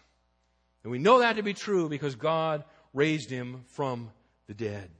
[0.82, 4.10] And we know that to be true because God raised him from
[4.46, 4.90] the dead.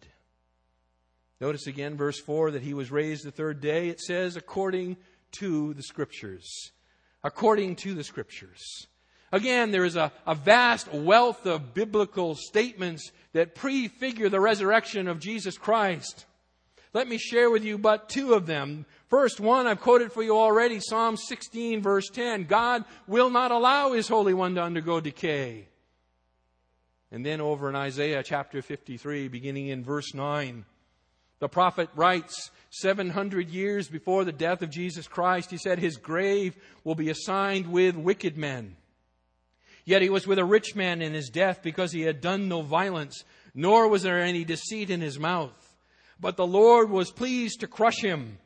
[1.40, 3.88] Notice again, verse 4, that he was raised the third day.
[3.88, 4.96] It says, according
[5.32, 6.72] to the Scriptures.
[7.22, 8.86] According to the Scriptures.
[9.34, 15.18] Again, there is a, a vast wealth of biblical statements that prefigure the resurrection of
[15.18, 16.24] Jesus Christ.
[16.92, 18.86] Let me share with you but two of them.
[19.08, 22.44] First one, I've quoted for you already, Psalm 16 verse 10.
[22.44, 25.66] God will not allow His Holy One to undergo decay.
[27.10, 30.64] And then over in Isaiah chapter 53, beginning in verse 9,
[31.40, 36.54] the prophet writes, 700 years before the death of Jesus Christ, he said, His grave
[36.84, 38.76] will be assigned with wicked men.
[39.84, 42.62] Yet he was with a rich man in his death because he had done no
[42.62, 43.24] violence,
[43.54, 45.52] nor was there any deceit in his mouth.
[46.18, 48.38] But the Lord was pleased to crush him,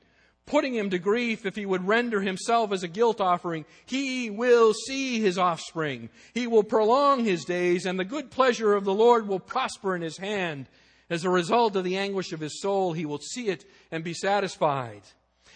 [0.46, 3.66] putting him to grief if he would render himself as a guilt offering.
[3.86, 6.08] He will see his offspring.
[6.34, 10.02] He will prolong his days, and the good pleasure of the Lord will prosper in
[10.02, 10.66] his hand.
[11.10, 14.12] As a result of the anguish of his soul, he will see it and be
[14.12, 15.02] satisfied.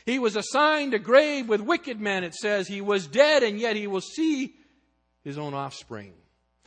[0.06, 2.68] He was assigned a grave with wicked men, it says.
[2.68, 4.54] He was dead, and yet he will see
[5.24, 6.14] his own offspring.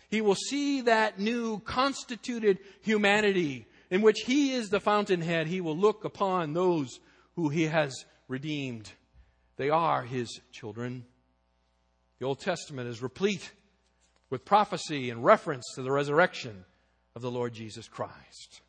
[0.10, 5.48] He will see that new constituted humanity in which he is the fountainhead.
[5.48, 7.00] He will look upon those
[7.36, 8.92] who he has redeemed.
[9.58, 11.06] They are his children.
[12.20, 13.52] The Old Testament is replete
[14.30, 16.66] with prophecy and reference to the resurrection
[17.16, 18.62] of the Lord Jesus Christ.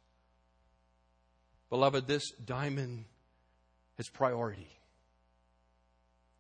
[1.71, 3.05] Beloved, this diamond
[3.97, 4.69] has priority.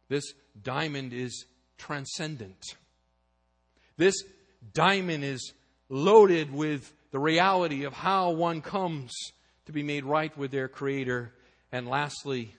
[0.08, 0.24] This
[0.62, 1.46] diamond is
[1.78, 2.76] transcendent.
[3.96, 4.14] This
[4.72, 5.52] diamond is
[5.88, 9.14] loaded with the reality of how one comes
[9.66, 11.32] to be made right with their Creator.
[11.72, 12.54] And lastly,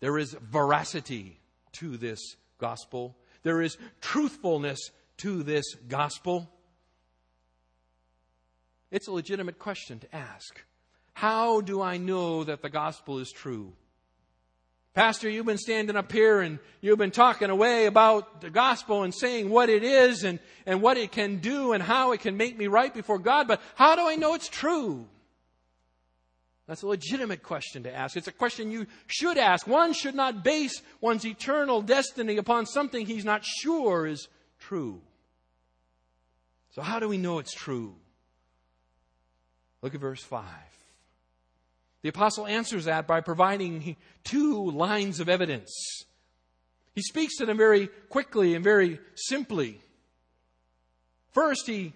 [0.00, 1.40] there is veracity
[1.72, 2.20] to this
[2.58, 3.16] gospel.
[3.42, 4.78] There is truthfulness
[5.18, 6.50] to this gospel.
[8.90, 10.64] It's a legitimate question to ask.
[11.14, 13.72] How do I know that the gospel is true?
[14.94, 19.12] Pastor, you've been standing up here and you've been talking away about the gospel and
[19.12, 22.56] saying what it is and, and what it can do and how it can make
[22.56, 25.08] me right before God, but how do I know it's true?
[26.68, 28.16] That's a legitimate question to ask.
[28.16, 29.66] It's a question you should ask.
[29.66, 34.28] One should not base one's eternal destiny upon something he's not sure is
[34.60, 35.02] true.
[36.70, 37.96] So, how do we know it's true?
[39.82, 40.44] Look at verse 5.
[42.04, 46.04] The apostle answers that by providing two lines of evidence.
[46.94, 49.80] He speaks to them very quickly and very simply.
[51.32, 51.94] First, he,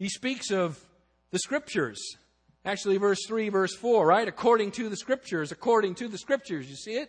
[0.00, 0.84] he speaks of
[1.30, 2.16] the scriptures.
[2.64, 4.26] Actually, verse 3, verse 4, right?
[4.26, 6.68] According to the scriptures, according to the scriptures.
[6.68, 7.08] You see it?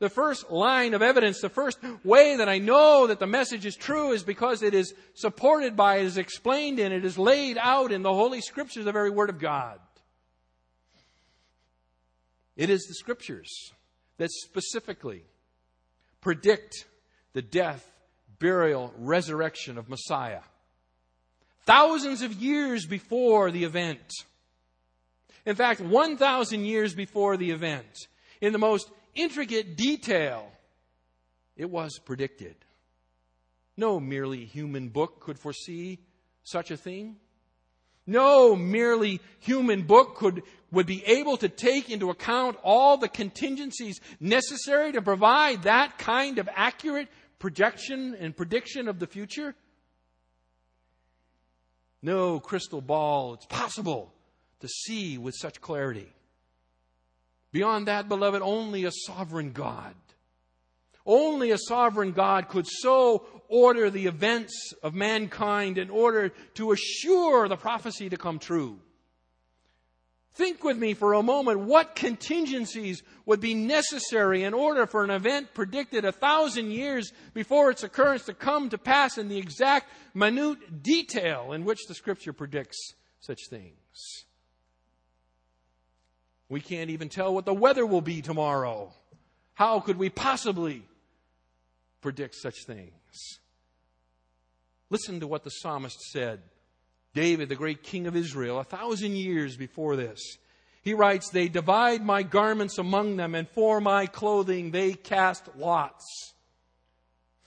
[0.00, 3.76] The first line of evidence, the first way that I know that the message is
[3.76, 7.92] true is because it is supported by, it is explained in, it is laid out
[7.92, 9.78] in the Holy Scriptures, the very Word of God.
[12.56, 13.72] It is the scriptures
[14.18, 15.24] that specifically
[16.20, 16.86] predict
[17.32, 17.90] the death,
[18.38, 20.42] burial, resurrection of Messiah.
[21.66, 24.12] Thousands of years before the event.
[25.46, 28.06] In fact, 1,000 years before the event,
[28.40, 30.50] in the most intricate detail,
[31.56, 32.56] it was predicted.
[33.76, 35.98] No merely human book could foresee
[36.44, 37.16] such a thing.
[38.06, 44.00] No merely human book could, would be able to take into account all the contingencies
[44.20, 49.54] necessary to provide that kind of accurate projection and prediction of the future.
[52.02, 54.12] No crystal ball, it's possible
[54.60, 56.12] to see with such clarity.
[57.52, 59.94] Beyond that, beloved, only a sovereign God
[61.06, 67.48] only a sovereign God could so order the events of mankind in order to assure
[67.48, 68.78] the prophecy to come true.
[70.34, 75.10] Think with me for a moment what contingencies would be necessary in order for an
[75.10, 79.92] event predicted a thousand years before its occurrence to come to pass in the exact
[80.12, 84.24] minute detail in which the scripture predicts such things.
[86.48, 88.92] We can't even tell what the weather will be tomorrow.
[89.54, 90.82] How could we possibly
[92.04, 93.40] predict such things.
[94.90, 96.42] Listen to what the psalmist said.
[97.14, 100.20] David, the great king of Israel, a thousand years before this.
[100.82, 106.34] He writes, They divide my garments among them, and for my clothing they cast lots.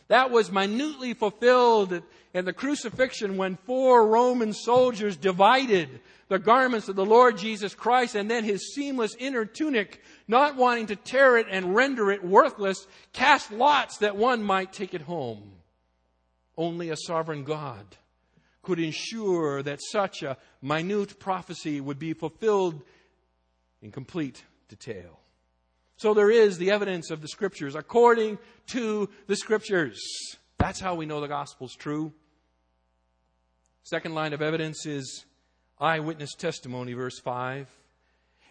[0.07, 2.01] That was minutely fulfilled
[2.33, 5.99] in the crucifixion when four Roman soldiers divided
[6.29, 10.87] the garments of the Lord Jesus Christ and then his seamless inner tunic, not wanting
[10.87, 15.53] to tear it and render it worthless, cast lots that one might take it home.
[16.57, 17.85] Only a sovereign God
[18.61, 22.81] could ensure that such a minute prophecy would be fulfilled
[23.81, 25.19] in complete detail.
[25.95, 29.99] So there is the evidence of the scriptures according to the scriptures.
[30.57, 32.11] That's how we know the gospel's true.
[33.83, 35.25] Second line of evidence is
[35.79, 37.69] eyewitness testimony, verse 5.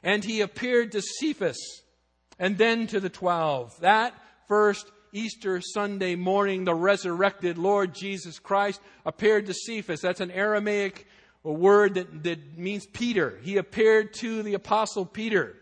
[0.07, 1.59] And he appeared to Cephas
[2.38, 3.72] and then to the twelve.
[3.80, 4.14] That
[4.46, 10.00] first Easter Sunday morning, the resurrected Lord Jesus Christ appeared to Cephas.
[10.00, 11.09] That's an Aramaic
[11.42, 13.40] word that, that means Peter.
[13.42, 15.57] He appeared to the apostle Peter.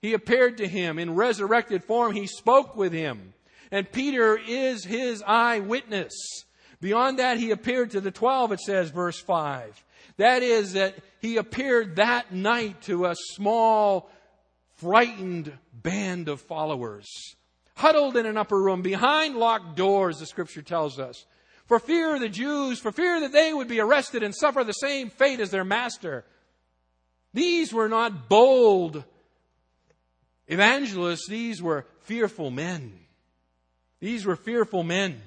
[0.00, 2.12] He appeared to him in resurrected form.
[2.12, 3.34] He spoke with him.
[3.72, 6.12] And Peter is his eyewitness.
[6.80, 9.84] Beyond that, he appeared to the twelve, it says, verse 5.
[10.16, 14.10] That is, that he appeared that night to a small,
[14.76, 17.06] frightened band of followers,
[17.76, 21.26] huddled in an upper room behind locked doors, the scripture tells us,
[21.66, 24.72] for fear of the Jews, for fear that they would be arrested and suffer the
[24.72, 26.24] same fate as their master.
[27.32, 29.04] These were not bold
[30.48, 32.98] evangelists, these were fearful men.
[34.00, 35.20] These were fearful men.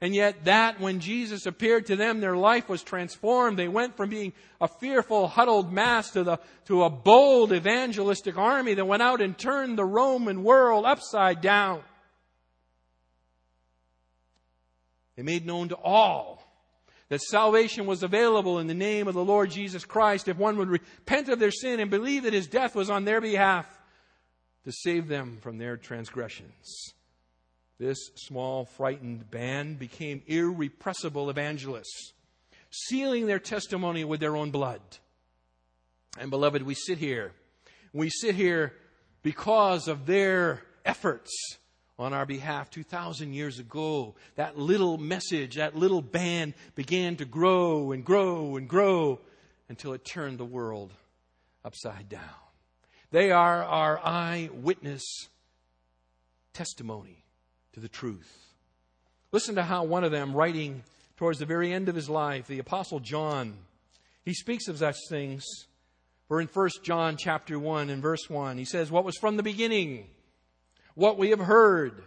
[0.00, 3.58] And yet that when Jesus appeared to them, their life was transformed.
[3.58, 8.74] They went from being a fearful, huddled mass to, the, to a bold evangelistic army
[8.74, 11.82] that went out and turned the Roman world upside down.
[15.16, 16.44] They made known to all
[17.08, 20.68] that salvation was available in the name of the Lord Jesus Christ if one would
[20.68, 23.66] repent of their sin and believe that his death was on their behalf
[24.64, 26.94] to save them from their transgressions.
[27.78, 32.12] This small, frightened band became irrepressible evangelists,
[32.70, 34.80] sealing their testimony with their own blood.
[36.18, 37.32] And beloved, we sit here.
[37.92, 38.74] We sit here
[39.22, 41.30] because of their efforts
[42.00, 44.16] on our behalf 2,000 years ago.
[44.34, 49.20] That little message, that little band began to grow and grow and grow
[49.68, 50.92] until it turned the world
[51.64, 52.22] upside down.
[53.12, 55.28] They are our eyewitness
[56.52, 57.24] testimony
[57.78, 58.54] to the truth.
[59.30, 60.82] Listen to how one of them, writing
[61.16, 63.54] towards the very end of his life, the Apostle John,
[64.24, 65.44] he speaks of such things.
[66.26, 69.42] For in 1 John chapter 1 and verse 1, he says, What was from the
[69.42, 70.08] beginning,
[70.94, 72.02] what we have heard,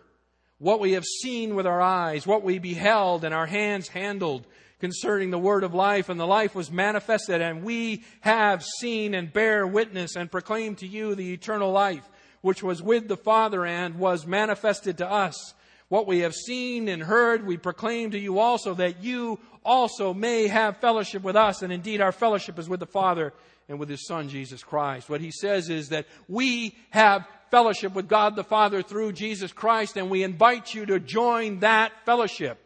[0.59, 4.45] what we have seen with our eyes, what we beheld and our hands handled
[4.79, 9.31] concerning the word of life, and the life was manifested, and we have seen and
[9.31, 12.07] bear witness and proclaim to you the eternal life,
[12.41, 15.53] which was with the Father and was manifested to us.
[15.91, 20.47] What we have seen and heard, we proclaim to you also, that you also may
[20.47, 21.63] have fellowship with us.
[21.63, 23.33] And indeed, our fellowship is with the Father
[23.67, 25.09] and with His Son, Jesus Christ.
[25.09, 29.97] What He says is that we have fellowship with God the Father through Jesus Christ,
[29.97, 32.57] and we invite you to join that fellowship.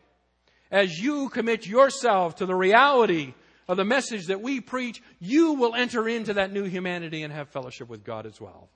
[0.69, 3.33] As you commit yourself to the reality
[3.67, 7.49] of the message that we preach, you will enter into that new humanity and have
[7.49, 8.69] fellowship with God as well.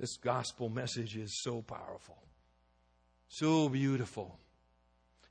[0.00, 2.16] This gospel message is so powerful,
[3.28, 4.38] so beautiful.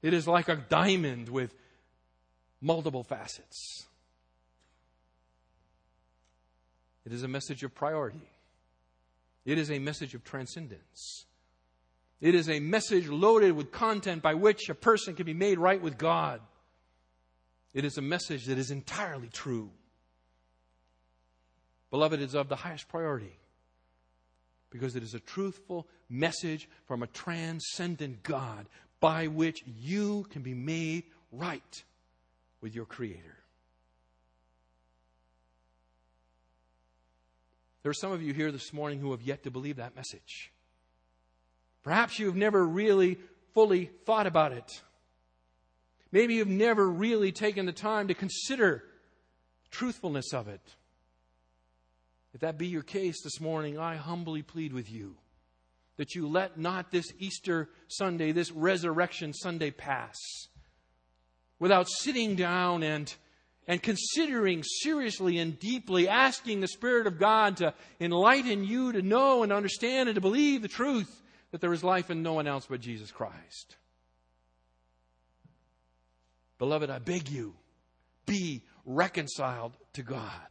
[0.03, 1.55] It is like a diamond with
[2.61, 3.87] multiple facets.
[7.03, 8.29] It is a message of priority.
[9.43, 11.25] It is a message of transcendence.
[12.21, 15.81] It is a message loaded with content by which a person can be made right
[15.81, 16.41] with God.
[17.73, 19.71] It is a message that is entirely true.
[21.89, 23.38] Beloved, it is of the highest priority
[24.69, 28.67] because it is a truthful message from a transcendent God
[28.99, 31.83] by which you can be made right
[32.61, 33.37] with your Creator.
[37.83, 40.51] There are some of you here this morning who have yet to believe that message.
[41.83, 43.17] Perhaps you've never really
[43.53, 44.81] fully thought about it.
[46.11, 48.83] Maybe you've never really taken the time to consider
[49.63, 50.61] the truthfulness of it.
[52.33, 55.15] If that be your case this morning, I humbly plead with you
[55.97, 60.15] that you let not this Easter Sunday, this Resurrection Sunday pass
[61.59, 63.13] without sitting down and,
[63.67, 69.43] and considering seriously and deeply, asking the Spirit of God to enlighten you to know
[69.43, 71.21] and understand and to believe the truth
[71.51, 73.75] that there is life in no one else but Jesus Christ.
[76.59, 77.55] Beloved, I beg you,
[78.25, 80.47] be reconciled to God.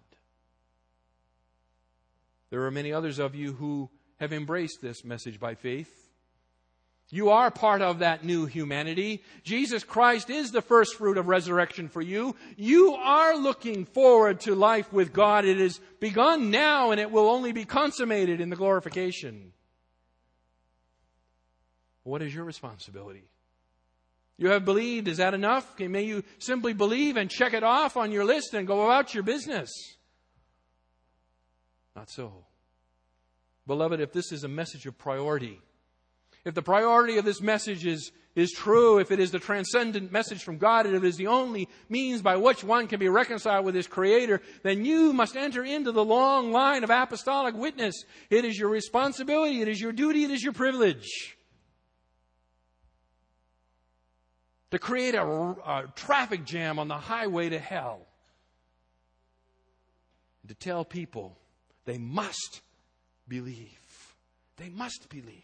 [2.51, 5.95] There are many others of you who have embraced this message by faith.
[7.11, 9.23] You are part of that new humanity.
[9.43, 12.37] Jesus Christ is the first fruit of resurrection for you.
[12.57, 15.47] You are looking forward to life with God.
[15.47, 19.53] It is begun now and it will only be consummated in the glorification.
[22.03, 23.25] What is your responsibility?
[24.37, 25.09] You have believed.
[25.09, 25.79] Is that enough?
[25.81, 29.23] May you simply believe and check it off on your list and go about your
[29.23, 29.71] business.
[31.99, 32.33] Not so.
[33.67, 35.61] Beloved, if this is a message of priority,
[36.45, 40.45] if the priority of this message is, is true, if it is the transcendent message
[40.45, 43.65] from God, and if it is the only means by which one can be reconciled
[43.65, 48.05] with his Creator, then you must enter into the long line of apostolic witness.
[48.31, 51.37] It is your responsibility, it is your duty, it is your privilege.
[54.71, 58.07] To create a, a traffic jam on the highway to hell.
[60.47, 61.37] To tell people
[61.89, 62.61] they must
[63.27, 64.15] believe.
[64.59, 65.43] They must believe.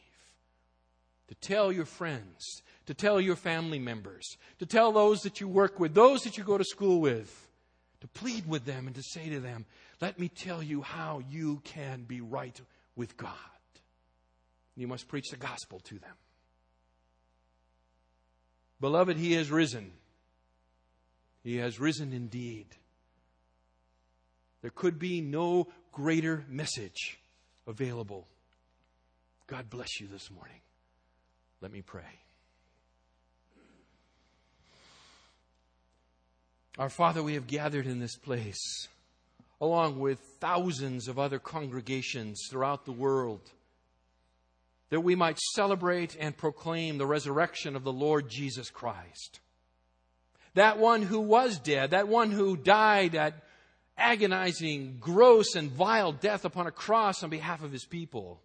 [1.28, 5.80] To tell your friends, to tell your family members, to tell those that you work
[5.80, 7.48] with, those that you go to school with,
[8.02, 9.64] to plead with them and to say to them,
[10.02, 12.60] Let me tell you how you can be right
[12.94, 13.30] with God.
[14.76, 16.16] You must preach the gospel to them.
[18.82, 19.92] Beloved, He has risen.
[21.42, 22.66] He has risen indeed.
[24.60, 27.18] There could be no greater message
[27.68, 28.26] available.
[29.46, 30.58] God bless you this morning.
[31.60, 32.02] Let me pray.
[36.78, 38.88] Our Father, we have gathered in this place
[39.60, 43.52] along with thousands of other congregations throughout the world
[44.90, 49.38] that we might celebrate and proclaim the resurrection of the Lord Jesus Christ.
[50.54, 53.43] That one who was dead, that one who died that
[53.96, 58.40] agonizing, gross, and vile death upon a cross on behalf of his people.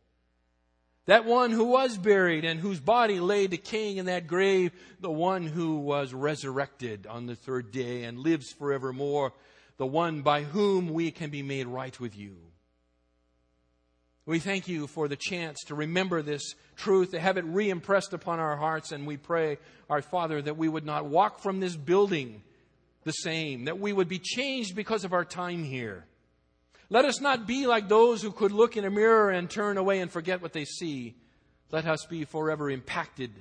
[1.06, 5.48] That one who was buried and whose body lay decaying in that grave, the one
[5.48, 9.34] who was resurrected on the third day and lives forevermore,
[9.78, 12.38] the one by whom we can be made right with you.
[14.28, 18.14] We thank you for the chance to remember this truth, to have it re impressed
[18.14, 19.58] upon our hearts, and we pray,
[19.90, 22.44] our Father, that we would not walk from this building
[23.04, 26.06] the same, that we would be changed because of our time here.
[26.90, 30.00] Let us not be like those who could look in a mirror and turn away
[30.00, 31.16] and forget what they see.
[31.72, 33.32] Let us be forever impacted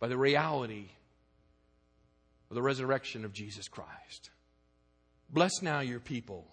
[0.00, 0.86] by the reality
[2.50, 4.30] of the resurrection of Jesus Christ.
[5.28, 6.46] Bless now your people.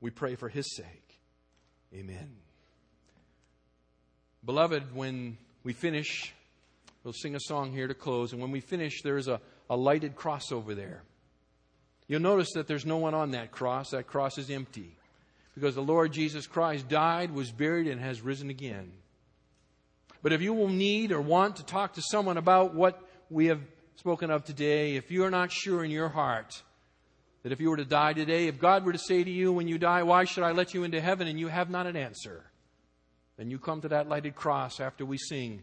[0.00, 1.18] We pray for his sake.
[1.94, 2.36] Amen.
[4.44, 6.32] Beloved, when we finish,
[7.04, 10.16] we'll sing a song here to close, and when we finish, there's a, a lighted
[10.16, 11.02] cross over there.
[12.08, 13.90] You'll notice that there's no one on that cross.
[13.90, 14.96] That cross is empty
[15.54, 18.92] because the Lord Jesus Christ died, was buried, and has risen again.
[20.22, 23.00] But if you will need or want to talk to someone about what
[23.30, 23.60] we have
[23.96, 26.62] spoken of today, if you are not sure in your heart
[27.42, 29.68] that if you were to die today, if God were to say to you when
[29.68, 31.28] you die, Why should I let you into heaven?
[31.28, 32.44] and you have not an answer,
[33.36, 35.62] then you come to that lighted cross after we sing,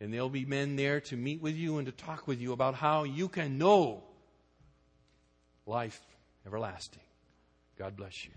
[0.00, 2.74] and there'll be men there to meet with you and to talk with you about
[2.74, 4.04] how you can know
[5.66, 6.00] life
[6.46, 7.02] everlasting.
[7.78, 8.30] God bless you.